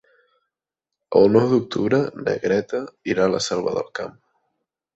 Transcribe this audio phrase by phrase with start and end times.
[1.19, 2.81] El nou d'octubre na Greta
[3.13, 4.21] irà a la Selva del Camp.